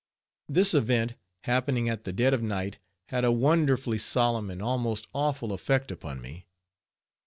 [0.49, 5.53] This event, happening at the dead of night, had a wonderfully solemn and almost awful
[5.53, 6.47] effect upon me.